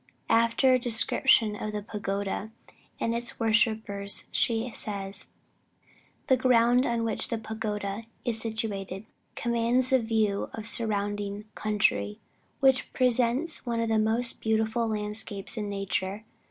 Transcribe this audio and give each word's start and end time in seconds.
After 0.31 0.73
a 0.73 0.79
description 0.79 1.55
of 1.55 1.73
the 1.73 1.83
pagoda 1.83 2.49
and 2.99 3.13
its 3.13 3.39
worshippers, 3.39 4.23
she 4.31 4.71
says: 4.73 5.27
"The 6.25 6.35
ground 6.37 6.87
on 6.87 7.03
which 7.03 7.27
the 7.27 7.37
pagoda 7.37 8.05
is 8.25 8.39
situated, 8.41 9.05
commands 9.35 9.93
a 9.93 9.99
view 9.99 10.49
of 10.55 10.63
the 10.63 10.67
surrounding 10.67 11.45
country, 11.53 12.19
which 12.61 12.91
presents 12.93 13.63
one 13.63 13.79
of 13.79 13.89
the 13.89 13.99
most 13.99 14.41
beautiful 14.41 14.87
landscapes 14.87 15.55
in 15.55 15.69
nature. 15.69 16.23